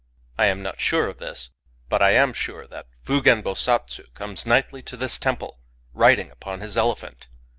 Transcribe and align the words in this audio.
I 0.35 0.45
am 0.47 0.63
not 0.63 0.79
sure 0.79 1.07
of 1.09 1.19
this. 1.19 1.51
But 1.87 2.01
I 2.01 2.13
am 2.13 2.33
sure 2.33 2.65
that 2.65 2.87
Fugen 3.03 3.43
Bosatsu 3.43 4.07
^ 4.07 4.13
comes 4.15 4.47
nightly 4.47 4.81
to 4.81 4.97
this 4.97 5.19
temple, 5.19 5.59
riding 5.93 6.31
upon 6.31 6.59
his 6.61 6.75
elephant. 6.75 7.27